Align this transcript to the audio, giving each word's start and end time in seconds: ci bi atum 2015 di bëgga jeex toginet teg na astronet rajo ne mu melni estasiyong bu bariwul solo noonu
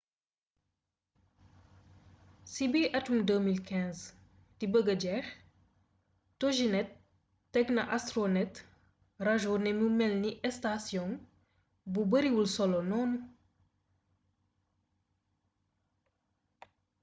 ci 2.51 2.63
bi 2.71 2.81
atum 2.97 3.17
2015 3.29 3.99
di 4.57 4.65
bëgga 4.73 4.95
jeex 5.03 5.25
toginet 6.39 6.89
teg 7.53 7.65
na 7.75 7.83
astronet 7.97 8.53
rajo 9.25 9.51
ne 9.63 9.71
mu 9.79 9.87
melni 9.99 10.31
estasiyong 10.49 11.13
bu 11.93 12.01
bariwul 12.11 12.47
solo 12.55 12.79
noonu 12.89 13.17